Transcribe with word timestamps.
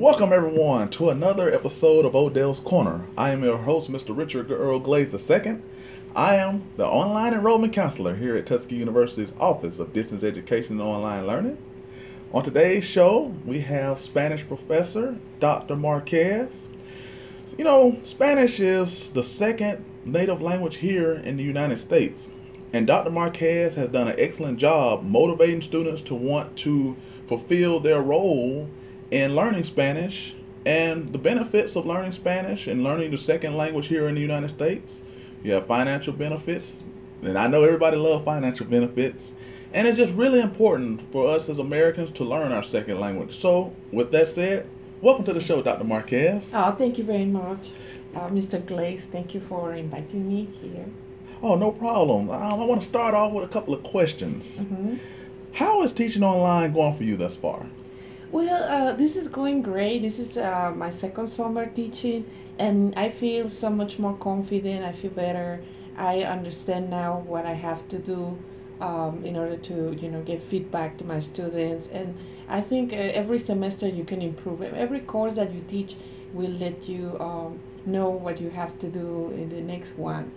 Welcome, 0.00 0.32
everyone, 0.32 0.88
to 0.92 1.10
another 1.10 1.52
episode 1.52 2.06
of 2.06 2.14
ODEOL's 2.14 2.60
Corner. 2.60 3.04
I 3.18 3.32
am 3.32 3.44
your 3.44 3.58
host, 3.58 3.92
Mr. 3.92 4.16
Richard 4.16 4.50
Earl 4.50 4.80
Glaze 4.80 5.12
II. 5.12 5.58
I 6.16 6.36
am 6.36 6.62
the 6.78 6.86
online 6.86 7.34
enrollment 7.34 7.74
counselor 7.74 8.16
here 8.16 8.34
at 8.34 8.46
Tuskegee 8.46 8.76
University's 8.76 9.34
Office 9.38 9.78
of 9.78 9.92
Distance 9.92 10.22
Education 10.22 10.80
and 10.80 10.88
Online 10.88 11.26
Learning. 11.26 11.58
On 12.32 12.42
today's 12.42 12.82
show, 12.82 13.34
we 13.44 13.60
have 13.60 14.00
Spanish 14.00 14.48
professor 14.48 15.18
Dr. 15.38 15.76
Marquez. 15.76 16.50
You 17.58 17.64
know, 17.64 17.98
Spanish 18.02 18.58
is 18.58 19.10
the 19.10 19.22
second 19.22 19.84
native 20.06 20.40
language 20.40 20.76
here 20.76 21.12
in 21.12 21.36
the 21.36 21.44
United 21.44 21.78
States, 21.78 22.30
and 22.72 22.86
Dr. 22.86 23.10
Marquez 23.10 23.74
has 23.74 23.90
done 23.90 24.08
an 24.08 24.16
excellent 24.16 24.58
job 24.58 25.04
motivating 25.04 25.60
students 25.60 26.00
to 26.00 26.14
want 26.14 26.56
to 26.56 26.96
fulfill 27.28 27.80
their 27.80 28.00
role 28.00 28.70
in 29.10 29.34
learning 29.34 29.64
Spanish 29.64 30.34
and 30.66 31.12
the 31.12 31.18
benefits 31.18 31.76
of 31.76 31.86
learning 31.86 32.12
Spanish 32.12 32.66
and 32.66 32.84
learning 32.84 33.10
the 33.10 33.18
second 33.18 33.56
language 33.56 33.86
here 33.86 34.08
in 34.08 34.14
the 34.14 34.20
United 34.20 34.50
States. 34.50 35.00
You 35.42 35.52
have 35.52 35.66
financial 35.66 36.12
benefits, 36.12 36.82
and 37.22 37.36
I 37.38 37.46
know 37.46 37.64
everybody 37.64 37.96
loves 37.96 38.24
financial 38.24 38.66
benefits. 38.66 39.32
And 39.72 39.86
it's 39.86 39.96
just 39.96 40.12
really 40.14 40.40
important 40.40 41.00
for 41.12 41.28
us 41.30 41.48
as 41.48 41.58
Americans 41.58 42.10
to 42.12 42.24
learn 42.24 42.52
our 42.52 42.62
second 42.62 42.98
language. 43.00 43.40
So, 43.40 43.72
with 43.92 44.10
that 44.12 44.28
said, 44.28 44.68
welcome 45.00 45.24
to 45.24 45.32
the 45.32 45.40
show, 45.40 45.62
Dr. 45.62 45.84
Marquez. 45.84 46.44
Oh, 46.52 46.72
thank 46.72 46.98
you 46.98 47.04
very 47.04 47.24
much, 47.24 47.70
uh, 48.14 48.28
Mr. 48.28 48.64
Glaze. 48.64 49.06
Thank 49.06 49.32
you 49.32 49.40
for 49.40 49.72
inviting 49.72 50.28
me 50.28 50.48
here. 50.60 50.86
Oh, 51.42 51.54
no 51.54 51.70
problem. 51.70 52.30
Um, 52.30 52.60
I 52.60 52.64
want 52.64 52.82
to 52.82 52.88
start 52.88 53.14
off 53.14 53.32
with 53.32 53.44
a 53.44 53.48
couple 53.48 53.72
of 53.72 53.82
questions. 53.82 54.56
Mm-hmm. 54.56 54.96
How 55.52 55.82
is 55.82 55.92
teaching 55.92 56.22
online 56.22 56.72
going 56.72 56.96
for 56.96 57.04
you 57.04 57.16
thus 57.16 57.36
far? 57.36 57.64
Well, 58.32 58.62
uh, 58.62 58.92
this 58.92 59.16
is 59.16 59.26
going 59.26 59.62
great. 59.62 60.02
This 60.02 60.20
is 60.20 60.36
uh, 60.36 60.72
my 60.76 60.90
second 60.90 61.26
summer 61.26 61.66
teaching, 61.66 62.30
and 62.60 62.94
I 62.96 63.08
feel 63.08 63.50
so 63.50 63.70
much 63.70 63.98
more 63.98 64.14
confident. 64.14 64.84
I 64.84 64.92
feel 64.92 65.10
better. 65.10 65.60
I 65.96 66.22
understand 66.22 66.90
now 66.90 67.24
what 67.26 67.44
I 67.44 67.54
have 67.54 67.88
to 67.88 67.98
do 67.98 68.38
um, 68.80 69.24
in 69.24 69.36
order 69.36 69.56
to, 69.56 69.96
you 70.00 70.08
know, 70.12 70.22
give 70.22 70.44
feedback 70.44 70.96
to 70.98 71.04
my 71.04 71.18
students. 71.18 71.88
And 71.88 72.16
I 72.48 72.60
think 72.60 72.92
uh, 72.92 72.96
every 72.96 73.40
semester 73.40 73.88
you 73.88 74.04
can 74.04 74.22
improve. 74.22 74.62
Every 74.62 75.00
course 75.00 75.34
that 75.34 75.52
you 75.52 75.64
teach 75.66 75.96
will 76.32 76.52
let 76.52 76.88
you 76.88 77.18
um, 77.18 77.58
know 77.84 78.10
what 78.10 78.40
you 78.40 78.50
have 78.50 78.78
to 78.78 78.88
do 78.88 79.32
in 79.34 79.48
the 79.48 79.60
next 79.60 79.98
one. 79.98 80.30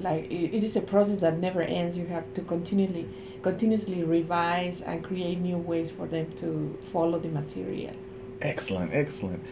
Like 0.00 0.24
it, 0.30 0.56
it 0.56 0.64
is 0.64 0.76
a 0.76 0.80
process 0.80 1.18
that 1.18 1.38
never 1.38 1.62
ends. 1.62 1.96
You 1.96 2.06
have 2.06 2.32
to 2.34 2.42
continually 2.42 3.08
continuously 3.42 4.02
revise 4.04 4.80
and 4.80 5.02
create 5.02 5.38
new 5.38 5.56
ways 5.56 5.90
for 5.90 6.06
them 6.06 6.30
to 6.32 6.76
follow 6.92 7.18
the 7.18 7.28
material. 7.28 7.92
Excellent, 8.40 8.92
excellent. 8.92 9.42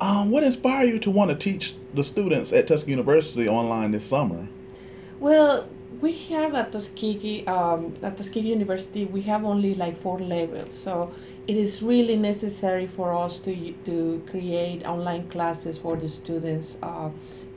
Um, 0.00 0.30
what 0.30 0.42
inspired 0.42 0.88
you 0.88 0.98
to 1.00 1.10
want 1.10 1.30
to 1.30 1.36
teach 1.36 1.74
the 1.94 2.02
students 2.02 2.52
at 2.52 2.66
Tuskegee 2.66 2.92
University 2.92 3.48
online 3.48 3.90
this 3.90 4.06
summer? 4.06 4.46
Well, 5.18 5.68
we 6.00 6.12
have 6.12 6.54
at 6.54 6.72
Tuskegee, 6.72 7.46
um, 7.46 7.94
at 8.02 8.16
Tuskegee 8.16 8.48
University, 8.48 9.04
we 9.04 9.20
have 9.22 9.44
only 9.44 9.74
like 9.74 9.96
four 10.00 10.18
levels. 10.18 10.74
So 10.74 11.12
it 11.46 11.56
is 11.56 11.82
really 11.82 12.16
necessary 12.16 12.86
for 12.86 13.12
us 13.12 13.38
to, 13.40 13.72
to 13.84 14.22
create 14.30 14.86
online 14.86 15.28
classes 15.28 15.76
for 15.76 15.96
the 15.96 16.08
students. 16.08 16.78
Uh, 16.82 17.10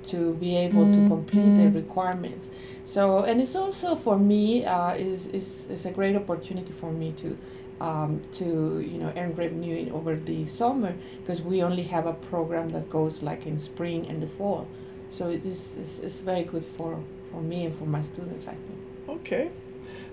to 0.05 0.33
be 0.35 0.55
able 0.55 0.91
to 0.91 1.07
complete 1.07 1.55
the 1.55 1.71
requirements. 1.71 2.49
So, 2.85 3.23
and 3.23 3.41
it's 3.41 3.55
also 3.55 3.95
for 3.95 4.17
me 4.17 4.65
uh, 4.65 4.93
is, 4.95 5.27
is 5.27 5.67
is 5.69 5.85
a 5.85 5.91
great 5.91 6.15
opportunity 6.15 6.73
for 6.73 6.91
me 6.91 7.13
to 7.13 7.37
um, 7.81 8.21
to 8.33 8.79
you 8.79 8.97
know 8.97 9.11
earn 9.15 9.35
revenue 9.35 9.75
in, 9.75 9.91
over 9.91 10.15
the 10.15 10.47
summer 10.47 10.95
because 11.21 11.41
we 11.41 11.61
only 11.61 11.83
have 11.83 12.05
a 12.05 12.13
program 12.13 12.69
that 12.69 12.89
goes 12.89 13.23
like 13.23 13.45
in 13.45 13.57
spring 13.57 14.07
and 14.07 14.21
the 14.21 14.27
fall. 14.27 14.67
So 15.09 15.29
it 15.29 15.45
is 15.45 15.77
is, 15.77 15.99
is 15.99 16.19
very 16.19 16.43
good 16.43 16.63
for 16.63 17.03
for 17.31 17.41
me 17.41 17.65
and 17.65 17.75
for 17.75 17.85
my 17.85 18.01
students. 18.01 18.47
I 18.47 18.55
think. 18.55 18.79
Okay. 19.09 19.51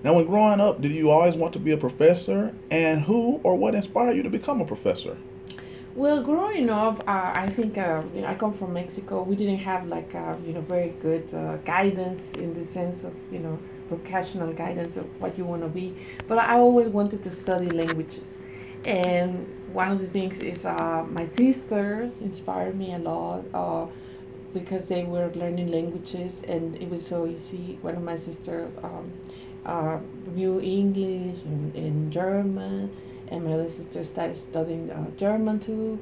Now, 0.03 0.13
when 0.13 0.25
growing 0.25 0.59
up, 0.59 0.81
did 0.81 0.91
you 0.91 1.11
always 1.11 1.35
want 1.35 1.53
to 1.53 1.59
be 1.59 1.71
a 1.71 1.77
professor? 1.77 2.53
And 2.71 3.01
who 3.01 3.39
or 3.43 3.55
what 3.55 3.75
inspired 3.75 4.17
you 4.17 4.23
to 4.23 4.29
become 4.29 4.59
a 4.59 4.65
professor? 4.65 5.15
Well, 5.93 6.23
growing 6.23 6.69
up, 6.69 7.01
uh, 7.01 7.33
I 7.35 7.49
think 7.49 7.77
uh, 7.77 8.01
you 8.15 8.21
know, 8.21 8.27
I 8.27 8.35
come 8.35 8.53
from 8.53 8.71
Mexico. 8.71 9.23
We 9.23 9.35
didn't 9.35 9.57
have 9.57 9.87
like 9.87 10.15
uh, 10.15 10.37
you 10.45 10.53
know 10.53 10.61
very 10.61 10.91
good 11.01 11.33
uh, 11.33 11.57
guidance 11.57 12.23
in 12.37 12.53
the 12.53 12.65
sense 12.65 13.03
of 13.03 13.13
you 13.29 13.39
know 13.39 13.59
vocational 13.89 14.53
guidance 14.53 14.95
of 14.95 15.05
what 15.19 15.37
you 15.37 15.43
want 15.43 15.63
to 15.63 15.67
be. 15.67 15.93
But 16.29 16.37
I 16.37 16.53
always 16.53 16.87
wanted 16.87 17.23
to 17.23 17.29
study 17.29 17.69
languages, 17.69 18.37
and 18.85 19.45
one 19.73 19.91
of 19.91 19.99
the 19.99 20.07
things 20.07 20.39
is 20.39 20.65
uh, 20.65 21.05
my 21.09 21.27
sisters 21.27 22.21
inspired 22.21 22.77
me 22.77 22.93
a 22.93 22.99
lot 22.99 23.43
uh, 23.53 23.87
because 24.53 24.87
they 24.87 25.03
were 25.03 25.29
learning 25.35 25.73
languages, 25.73 26.41
and 26.47 26.73
it 26.77 26.89
was 26.89 27.05
so 27.05 27.27
easy. 27.27 27.77
One 27.81 27.95
of 27.97 28.03
my 28.03 28.15
sisters 28.15 28.71
um, 28.81 30.01
knew 30.33 30.61
English 30.61 31.43
and, 31.43 31.75
and 31.75 32.13
German 32.13 32.91
and 33.31 33.45
my 33.45 33.53
other 33.53 33.69
sister 33.69 34.03
started 34.03 34.35
studying 34.35 34.91
uh, 34.91 35.09
German 35.17 35.59
too. 35.59 35.99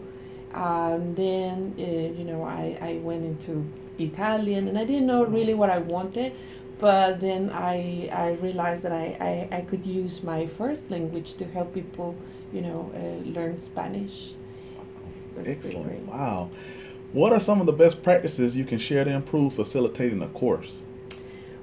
And 0.53 1.15
then, 1.15 1.75
uh, 1.77 1.83
you 1.83 2.25
know, 2.25 2.43
I, 2.43 2.77
I 2.81 2.93
went 3.03 3.23
into 3.23 3.65
Italian 3.99 4.67
and 4.67 4.77
I 4.77 4.83
didn't 4.83 5.05
know 5.05 5.23
really 5.23 5.53
what 5.53 5.69
I 5.69 5.77
wanted, 5.77 6.33
but 6.79 7.19
then 7.19 7.51
I, 7.53 8.09
I 8.11 8.31
realized 8.41 8.83
that 8.83 8.91
I, 8.91 9.47
I, 9.51 9.57
I 9.57 9.61
could 9.61 9.85
use 9.85 10.23
my 10.23 10.47
first 10.47 10.89
language 10.89 11.35
to 11.35 11.45
help 11.45 11.73
people, 11.73 12.15
you 12.51 12.61
know, 12.61 12.91
uh, 12.95 13.29
learn 13.29 13.61
Spanish. 13.61 14.33
Excellent. 15.37 16.07
Wow. 16.07 16.49
What 17.13 17.31
are 17.31 17.39
some 17.39 17.59
of 17.59 17.65
the 17.67 17.73
best 17.73 18.03
practices 18.03 18.55
you 18.55 18.65
can 18.65 18.79
share 18.79 19.03
to 19.03 19.11
improve 19.11 19.53
facilitating 19.53 20.21
a 20.21 20.27
course? 20.27 20.81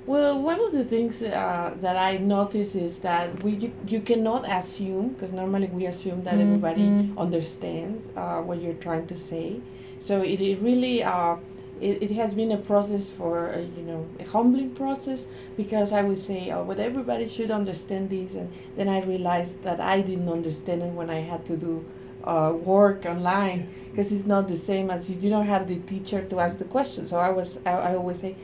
Well, 0.07 0.41
one 0.41 0.61
of 0.61 0.71
the 0.71 0.85
things 0.85 1.21
uh, 1.21 1.75
that 1.81 1.97
I 1.97 2.19
notice 2.19 2.77
is 2.77 3.01
that 3.01 3.43
we 3.43 3.53
you, 3.57 3.73
you 3.89 4.01
cannot 4.01 4.49
assume 4.49 5.09
because 5.09 5.33
normally 5.33 5.67
we 5.67 5.87
assume 5.87 6.23
that 6.23 6.35
mm-hmm. 6.35 6.43
everybody 6.43 7.11
understands 7.19 8.07
uh, 8.17 8.41
what 8.41 8.63
you're 8.63 8.75
trying 8.75 9.09
to 9.09 9.17
say. 9.17 9.61
So 9.99 10.23
it, 10.23 10.41
it 10.41 10.61
really 10.61 11.03
uh, 11.03 11.39
it, 11.81 12.05
it 12.05 12.11
has 12.13 12.35
been 12.35 12.53
a 12.53 12.57
process 12.57 13.11
for 13.11 13.53
uh, 13.53 13.59
you 13.59 13.83
know 13.83 14.07
a 14.21 14.25
humbling 14.25 14.77
process 14.77 15.27
because 15.57 15.93
I 15.93 16.03
would 16.03 16.21
say 16.21 16.53
oh 16.53 16.65
but 16.65 16.79
everybody 16.79 17.27
should 17.27 17.51
understand 17.51 18.09
this 18.09 18.35
and 18.35 18.49
then 18.77 18.89
I 18.89 19.03
realized 19.03 19.63
that 19.65 19.81
I 19.81 20.03
didn't 20.03 20.29
understand 20.29 20.83
it 20.83 20.93
when 20.93 21.11
I 21.11 21.19
had 21.19 21.45
to 21.47 21.57
do 21.57 21.85
uh, 22.23 22.53
work 22.55 23.07
online 23.07 23.69
because 23.91 24.13
it's 24.13 24.27
not 24.27 24.47
the 24.47 24.57
same 24.57 24.89
as 24.89 25.11
you, 25.11 25.19
you 25.21 25.31
don't 25.31 25.47
have 25.47 25.67
the 25.67 25.81
teacher 25.81 26.25
to 26.25 26.39
ask 26.39 26.59
the 26.59 26.65
question. 26.65 27.05
So 27.07 27.17
I 27.17 27.31
was 27.31 27.59
I, 27.67 27.71
I 27.73 27.97
always 27.97 28.21
say. 28.21 28.37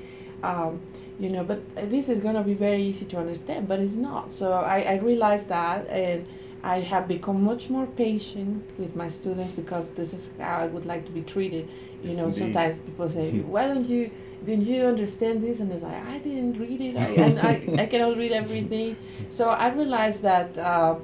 Um, 0.42 0.80
you 1.18 1.28
know 1.28 1.44
but 1.44 1.60
this 1.90 2.08
is 2.08 2.20
going 2.20 2.34
to 2.34 2.42
be 2.42 2.54
very 2.54 2.82
easy 2.82 3.04
to 3.06 3.18
understand 3.18 3.68
but 3.68 3.78
it's 3.78 3.94
not. 3.94 4.32
So 4.32 4.52
I, 4.52 4.80
I 4.80 4.94
realized 4.96 5.48
that 5.48 5.88
and 5.88 6.26
i 6.64 6.78
have 6.78 7.08
become 7.08 7.42
much 7.42 7.68
more 7.68 7.86
patient 7.86 8.64
with 8.78 8.94
my 8.94 9.08
students 9.08 9.50
because 9.50 9.90
this 9.90 10.14
is 10.14 10.30
how 10.38 10.58
i 10.58 10.66
would 10.66 10.86
like 10.86 11.04
to 11.06 11.12
be 11.12 11.22
treated. 11.22 11.68
You 12.02 12.10
yes, 12.10 12.16
know 12.16 12.24
indeed. 12.24 12.38
sometimes 12.38 12.76
people 12.76 13.08
say 13.08 13.30
why 13.54 13.66
don't 13.66 13.86
you 13.86 14.10
didn't 14.44 14.66
you 14.66 14.82
understand 14.86 15.40
this? 15.40 15.60
And 15.60 15.70
it's 15.70 15.82
like 15.82 16.04
i 16.06 16.18
didn't 16.18 16.58
read 16.58 16.80
it. 16.80 16.96
I, 16.96 17.06
and 17.26 17.38
I, 17.38 17.82
I 17.82 17.86
cannot 17.86 18.16
read 18.16 18.32
everything. 18.32 18.96
So 19.28 19.48
i 19.48 19.68
realized 19.68 20.22
that 20.22 20.58
uh, 20.58 20.96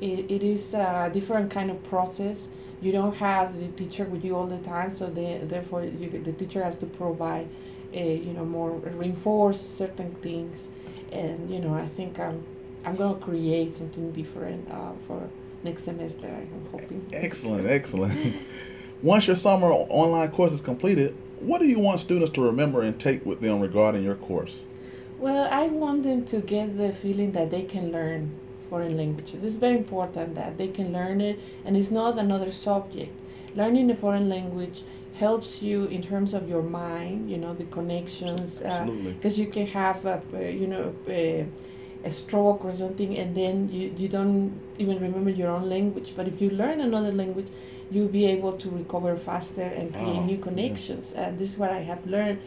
it, 0.00 0.30
it 0.30 0.42
is 0.42 0.74
a 0.74 1.10
different 1.12 1.50
kind 1.50 1.70
of 1.70 1.82
process. 1.84 2.48
You 2.80 2.92
don't 2.92 3.16
have 3.16 3.58
the 3.58 3.68
teacher 3.68 4.04
with 4.04 4.24
you 4.24 4.36
all 4.36 4.46
the 4.46 4.58
time 4.58 4.90
so 4.90 5.06
they, 5.06 5.40
therefore 5.44 5.84
you, 5.84 6.10
the 6.22 6.32
teacher 6.32 6.62
has 6.62 6.76
to 6.78 6.86
provide 6.86 7.48
uh, 7.94 8.00
you 8.00 8.32
know, 8.32 8.44
more 8.44 8.72
reinforce 8.72 9.60
certain 9.60 10.14
things. 10.16 10.68
And, 11.12 11.50
you 11.50 11.60
know, 11.60 11.74
I 11.74 11.86
think 11.86 12.18
I'm, 12.18 12.44
I'm 12.84 12.96
going 12.96 13.18
to 13.18 13.24
create 13.24 13.74
something 13.74 14.12
different 14.12 14.70
uh, 14.70 14.92
for 15.06 15.28
next 15.62 15.84
semester, 15.84 16.26
I'm 16.26 16.66
hoping. 16.70 17.08
Excellent, 17.12 17.66
excellent. 17.66 18.36
Once 19.02 19.26
your 19.26 19.36
summer 19.36 19.68
online 19.68 20.30
course 20.30 20.52
is 20.52 20.60
completed, 20.60 21.16
what 21.40 21.58
do 21.58 21.66
you 21.66 21.78
want 21.78 22.00
students 22.00 22.30
to 22.32 22.40
remember 22.40 22.82
and 22.82 22.98
take 22.98 23.24
with 23.26 23.40
them 23.40 23.60
regarding 23.60 24.02
your 24.02 24.14
course? 24.14 24.64
Well, 25.18 25.48
I 25.50 25.66
want 25.66 26.02
them 26.02 26.24
to 26.26 26.40
get 26.40 26.76
the 26.76 26.92
feeling 26.92 27.32
that 27.32 27.50
they 27.50 27.62
can 27.62 27.92
learn 27.92 28.32
foreign 28.68 28.96
languages. 28.96 29.44
It's 29.44 29.56
very 29.56 29.76
important 29.76 30.34
that 30.34 30.58
they 30.58 30.68
can 30.68 30.92
learn 30.92 31.20
it, 31.20 31.38
and 31.64 31.76
it's 31.76 31.90
not 31.90 32.18
another 32.18 32.52
subject. 32.52 33.12
Learning 33.54 33.90
a 33.90 33.94
foreign 33.94 34.28
language 34.28 34.82
helps 35.14 35.62
you 35.62 35.84
in 35.86 36.02
terms 36.02 36.34
of 36.34 36.48
your 36.48 36.62
mind 36.62 37.30
you 37.30 37.36
know 37.36 37.54
the 37.54 37.64
connections 37.64 38.58
because 38.58 39.38
uh, 39.38 39.42
you 39.42 39.46
can 39.46 39.66
have 39.66 40.04
a, 40.04 40.20
you 40.52 40.66
know 40.66 40.94
a, 41.08 41.46
a, 42.04 42.10
stroke 42.10 42.64
or 42.64 42.72
something 42.72 43.16
and 43.16 43.36
then 43.36 43.68
you, 43.68 43.94
you 43.96 44.08
don't 44.08 44.52
even 44.78 44.98
remember 44.98 45.30
your 45.30 45.50
own 45.50 45.68
language 45.70 46.14
but 46.16 46.26
if 46.26 46.40
you 46.40 46.50
learn 46.50 46.80
another 46.80 47.12
language 47.12 47.46
you'll 47.92 48.08
be 48.08 48.26
able 48.26 48.52
to 48.52 48.68
recover 48.70 49.16
faster 49.16 49.62
and 49.62 49.92
create 49.92 50.22
new 50.22 50.38
connections 50.38 51.12
yeah. 51.14 51.28
and 51.28 51.38
this 51.38 51.50
is 51.50 51.58
what 51.58 51.70
i 51.70 51.78
have 51.78 52.04
learned 52.06 52.40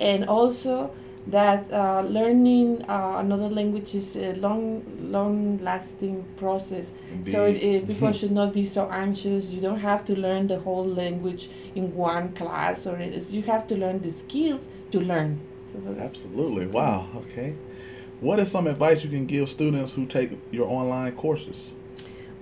and 0.00 0.24
also 0.24 0.90
that 1.26 1.72
uh, 1.72 2.02
learning 2.02 2.84
uh, 2.88 3.16
another 3.18 3.48
language 3.48 3.94
is 3.94 4.16
a 4.16 4.34
long, 4.34 4.84
long-lasting 5.00 6.24
process. 6.36 6.90
So 7.22 7.46
it, 7.46 7.56
it, 7.56 7.86
people 7.86 8.12
should 8.20 8.32
not 8.32 8.52
be 8.52 8.64
so 8.64 8.88
anxious. 8.90 9.48
You 9.48 9.60
don't 9.60 9.80
have 9.80 10.04
to 10.06 10.18
learn 10.18 10.46
the 10.46 10.60
whole 10.60 10.86
language 10.86 11.48
in 11.74 11.94
one 11.94 12.34
class, 12.34 12.86
or 12.86 12.98
is, 12.98 13.32
you 13.32 13.42
have 13.42 13.66
to 13.68 13.76
learn 13.76 14.02
the 14.02 14.12
skills 14.12 14.68
to 14.90 15.00
learn. 15.00 15.40
So, 15.72 15.80
so 15.84 16.00
Absolutely. 16.00 16.66
Wow. 16.66 17.08
Okay. 17.16 17.54
What 18.20 18.38
is 18.38 18.50
some 18.50 18.66
advice 18.66 19.02
you 19.02 19.10
can 19.10 19.26
give 19.26 19.48
students 19.48 19.92
who 19.92 20.06
take 20.06 20.30
your 20.50 20.68
online 20.68 21.12
courses? 21.16 21.72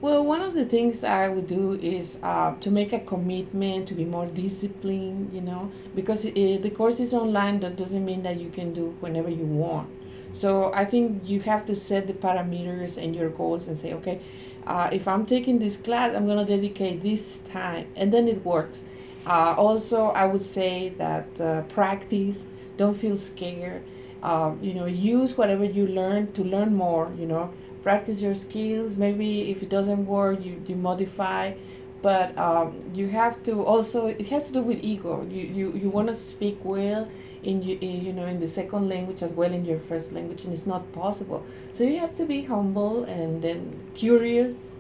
Well, 0.02 0.25
one 0.25 0.40
of 0.40 0.52
the 0.52 0.64
things 0.64 1.04
I 1.04 1.28
would 1.28 1.46
do 1.46 1.75
is 1.75 2.19
uh, 2.25 2.56
to 2.56 2.72
make 2.72 2.93
a 2.93 2.99
commitment 2.99 3.87
to 3.87 3.94
be 3.94 4.04
more 4.04 4.26
disciplined, 4.26 5.32
you 5.32 5.40
know, 5.40 5.70
because 5.94 6.25
it, 6.25 6.62
the 6.62 6.70
course 6.70 6.99
is 6.99 7.14
online, 7.14 7.60
that 7.60 7.76
doesn't 7.76 8.04
mean 8.04 8.25
that 8.25 8.40
you 8.40 8.50
can 8.50 8.72
do 8.72 8.96
whenever 8.99 9.31
you 9.31 9.44
want. 9.44 9.88
So 10.32 10.72
I 10.75 10.87
think 10.87 11.28
you 11.28 11.38
have 11.43 11.64
to 11.66 11.76
set 11.76 12.08
the 12.08 12.14
parameters 12.14 13.00
and 13.00 13.14
your 13.14 13.28
goals 13.28 13.69
and 13.69 13.76
say, 13.76 13.93
okay, 13.93 14.20
uh, 14.66 14.88
if 14.90 15.06
I'm 15.06 15.25
taking 15.25 15.60
this 15.60 15.76
class, 15.76 16.16
I'm 16.16 16.26
going 16.26 16.44
to 16.44 16.56
dedicate 16.56 17.00
this 17.00 17.38
time, 17.38 17.87
and 17.94 18.12
then 18.12 18.26
it 18.26 18.44
works. 18.44 18.82
Uh, 19.25 19.54
also, 19.56 20.06
I 20.06 20.25
would 20.25 20.43
say 20.43 20.88
that 20.99 21.40
uh, 21.40 21.62
practice, 21.62 22.44
don't 22.76 22.94
feel 22.94 23.16
scared. 23.16 23.84
Um, 24.25 24.58
you 24.62 24.75
know, 24.75 24.87
use 24.87 25.37
whatever 25.37 25.64
you 25.64 25.87
learn 25.87 26.32
to 26.32 26.43
learn 26.43 26.75
more, 26.75 27.12
you 27.16 27.26
know 27.26 27.52
practice 27.82 28.23
your 28.23 28.34
skills. 28.34 28.96
Maybe 28.96 29.50
if 29.50 29.62
it 29.62 29.69
doesn't 29.69 30.06
work, 30.06 30.44
you, 30.44 30.62
you 30.67 30.76
modify. 30.76 31.55
But 32.02 32.37
um, 32.37 32.82
you 32.94 33.08
have 33.08 33.43
to 33.44 33.62
also, 33.64 34.06
it 34.06 34.26
has 34.26 34.49
to 34.49 34.52
do 34.52 34.62
with 34.62 34.82
ego. 34.82 35.26
You, 35.31 35.43
you, 35.43 35.73
you 35.75 35.88
want 35.88 36.08
to 36.08 36.14
speak 36.14 36.58
well 36.64 37.08
in, 37.44 37.62
you, 37.62 37.79
you 37.81 38.12
know, 38.12 38.26
in 38.26 38.40
the 38.40 38.49
second 38.49 38.88
language 38.88 39.23
as 39.23 39.32
well 39.32 39.52
in 39.52 39.64
your 39.64 39.79
first 39.79 40.11
language, 40.12 40.44
and 40.44 40.52
it's 40.52 40.67
not 40.67 40.90
possible. 40.93 41.44
So 41.73 41.84
you 41.84 42.00
have 42.00 42.14
to 42.17 42.25
be 42.25 42.43
humble 42.43 43.05
and 43.05 43.40
then 43.40 43.81
curious, 43.94 44.73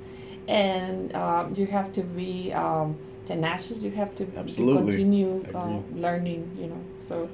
and 0.48 1.14
um, 1.14 1.54
you 1.56 1.66
have 1.66 1.92
to 1.92 2.02
be 2.02 2.52
um, 2.52 2.96
tenacious. 3.26 3.82
You 3.82 3.92
have 3.92 4.14
to, 4.16 4.26
to 4.26 4.32
continue 4.86 5.44
uh, 5.54 5.78
learning, 5.94 6.50
you 6.58 6.66
know. 6.68 6.84
So 6.98 7.28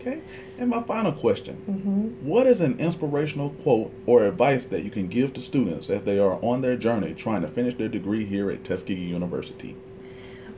Okay. 0.00 0.20
And 0.58 0.70
my 0.70 0.82
final 0.82 1.12
question 1.12 1.56
mm-hmm. 1.68 2.26
what 2.26 2.46
is 2.46 2.60
an 2.60 2.78
inspirational 2.78 3.50
quote 3.50 3.92
or 4.06 4.24
advice 4.24 4.66
that 4.66 4.84
you 4.84 4.90
can 4.90 5.08
give 5.08 5.32
to 5.34 5.40
students 5.40 5.90
as 5.90 6.02
they 6.02 6.18
are 6.18 6.38
on 6.42 6.60
their 6.60 6.76
journey 6.76 7.14
trying 7.14 7.42
to 7.42 7.48
finish 7.48 7.74
their 7.74 7.88
degree 7.88 8.24
here 8.24 8.50
at 8.50 8.64
Tuskegee 8.64 9.02
University? 9.02 9.76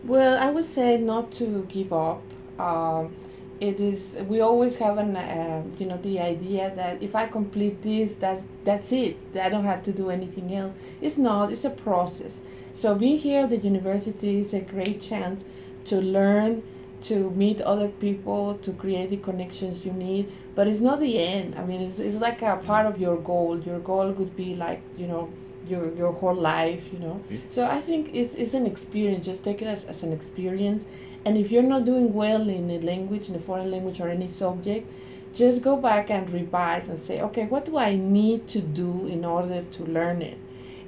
Well, 0.04 0.38
I 0.38 0.50
would 0.50 0.64
say 0.64 0.98
not 0.98 1.32
to 1.32 1.66
give 1.68 1.92
up. 1.92 2.22
Um, 2.58 3.14
it 3.60 3.80
is 3.80 4.16
we 4.28 4.40
always 4.40 4.76
have 4.76 4.98
an 4.98 5.16
uh, 5.16 5.62
you 5.78 5.86
know 5.86 5.96
the 5.98 6.20
idea 6.20 6.72
that 6.76 7.02
if 7.02 7.14
I 7.14 7.26
complete 7.26 7.80
this 7.80 8.16
that's 8.16 8.44
that's 8.64 8.92
it 8.92 9.16
I 9.40 9.48
don't 9.48 9.64
have 9.64 9.82
to 9.84 9.92
do 9.92 10.10
anything 10.10 10.54
else 10.54 10.74
it's 11.00 11.16
not 11.16 11.50
it's 11.50 11.64
a 11.64 11.70
process 11.70 12.42
so 12.72 12.94
being 12.94 13.16
here 13.16 13.44
at 13.44 13.50
the 13.50 13.56
university 13.56 14.38
is 14.38 14.52
a 14.52 14.60
great 14.60 15.00
chance 15.00 15.44
to 15.86 15.96
learn 15.96 16.62
to 17.02 17.30
meet 17.30 17.60
other 17.60 17.88
people 17.88 18.54
to 18.58 18.72
create 18.72 19.10
the 19.10 19.16
connections 19.16 19.84
you 19.84 19.92
need 19.92 20.30
but 20.54 20.66
it's 20.66 20.80
not 20.80 21.00
the 21.00 21.18
end. 21.18 21.54
I 21.54 21.64
mean 21.64 21.80
it's, 21.82 21.98
it's 21.98 22.16
like 22.16 22.42
a 22.42 22.56
part 22.56 22.86
of 22.86 22.98
your 23.00 23.16
goal. 23.16 23.60
Your 23.60 23.78
goal 23.80 24.12
could 24.12 24.34
be 24.36 24.54
like 24.54 24.80
you 24.96 25.06
know 25.06 25.30
your 25.68 25.92
your 25.94 26.12
whole 26.12 26.34
life 26.34 26.84
you 26.92 26.98
know? 27.00 27.20
Mm-hmm. 27.24 27.36
so 27.48 27.66
i 27.66 27.80
think 27.80 28.10
it's, 28.14 28.34
it's 28.34 28.54
an 28.54 28.66
experience. 28.66 29.26
Just 29.26 29.44
take 29.44 29.62
it 29.62 29.66
as, 29.66 29.84
as 29.84 30.02
an 30.02 30.12
experience. 30.12 30.86
And 31.24 31.36
if 31.36 31.50
you're 31.50 31.70
not 31.74 31.84
doing 31.84 32.14
well 32.14 32.48
in 32.48 32.70
a 32.70 32.78
language 32.80 33.28
in 33.28 33.34
a 33.34 33.40
foreign 33.40 33.70
language 33.70 34.00
or 34.00 34.08
any 34.08 34.28
subject 34.28 34.90
just 35.36 35.60
go 35.60 35.76
back 35.76 36.10
and 36.10 36.30
revise 36.30 36.88
and 36.88 36.98
say 36.98 37.20
okay 37.20 37.44
what 37.44 37.66
do 37.66 37.76
i 37.76 37.94
need 37.94 38.48
to 38.48 38.60
do 38.60 39.06
in 39.06 39.24
order 39.24 39.62
to 39.64 39.84
learn 39.84 40.22
it 40.22 40.38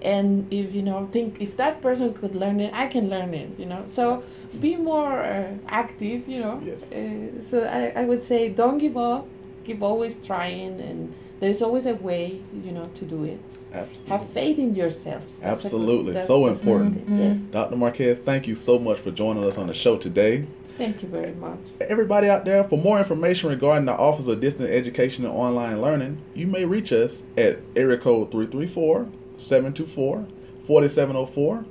and 0.03 0.47
if 0.53 0.75
you 0.75 0.83
know 0.83 1.09
think 1.13 1.41
if 1.41 1.57
that 1.57 1.81
person 1.83 2.13
could 2.15 2.35
learn 2.35 2.61
it 2.61 2.73
i 2.75 2.87
can 2.87 3.09
learn 3.09 3.35
it 3.35 3.59
you 3.59 3.67
know. 3.67 3.85
So 3.87 4.23
be 4.61 4.77
more 4.77 5.25
uh, 5.25 5.55
active 5.69 6.29
you 6.29 6.41
know. 6.41 6.61
Yes. 6.65 6.83
Uh, 6.93 7.41
so 7.43 7.65
I, 7.65 8.01
I 8.01 8.05
would 8.05 8.23
say 8.23 8.49
don't 8.49 8.79
give 8.79 8.97
up. 8.97 9.27
Keep 9.65 9.83
always 9.83 10.17
trying 10.25 10.81
and 10.81 11.15
there's 11.41 11.63
always 11.63 11.87
a 11.87 11.95
way 11.95 12.41
you 12.65 12.73
know 12.73 12.89
to 12.95 13.05
do 13.05 13.25
it. 13.25 13.41
Absolutely. 13.73 14.11
have 14.11 14.31
faith 14.31 14.59
in 14.59 14.75
yourself. 14.75 15.25
That's 15.41 15.65
absolutely. 15.65 16.15
good, 16.15 16.27
so 16.27 16.47
important. 16.47 17.05
mm-hmm. 17.05 17.19
yes. 17.19 17.39
Dr 17.39 17.77
marquez 17.77 18.19
thank 18.19 18.47
you 18.47 18.55
so 18.55 18.79
much 18.79 18.99
for 18.99 19.11
joining 19.11 19.45
us 19.45 19.59
on 19.59 19.67
the 19.67 19.75
show 19.75 19.97
today. 19.97 20.47
Thank 20.79 21.03
you 21.03 21.09
very 21.09 21.33
much. 21.33 21.59
Everybody 21.81 22.29
out 22.29 22.45
there, 22.45 22.63
for 22.63 22.79
more 22.79 23.01
information 23.01 23.49
regarding 23.51 23.87
the 23.87 23.95
Office 23.95 24.29
of 24.29 24.41
Distance 24.41 24.71
Education 24.71 25.25
and 25.25 25.35
Online 25.35 25.83
Learning, 25.83 26.23
you 26.35 26.47
may 26.47 26.65
reach 26.65 26.93
us 26.93 27.23
at 27.37 27.59
area 27.75 27.97
code 27.97 28.31
334 28.31 29.09
724 29.39 30.27
4704. 30.67 31.65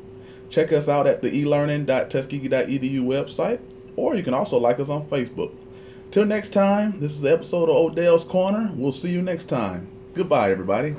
Check 0.49 0.71
us 0.71 0.87
out 0.87 1.07
at 1.07 1.21
the 1.21 1.41
elearning.tuskegee.edu 1.41 3.01
website, 3.03 3.59
or 3.95 4.15
you 4.15 4.23
can 4.23 4.33
also 4.33 4.57
like 4.57 4.79
us 4.79 4.89
on 4.89 5.05
Facebook. 5.07 5.51
Till 6.09 6.25
next 6.25 6.53
time, 6.53 6.99
this 6.99 7.11
is 7.11 7.21
the 7.21 7.33
episode 7.33 7.69
of 7.69 7.75
ODEOL's 7.75 8.23
Corner. 8.23 8.71
We'll 8.73 8.93
see 8.93 9.11
you 9.11 9.21
next 9.21 9.49
time. 9.49 9.87
Goodbye, 10.13 10.51
everybody. 10.51 10.95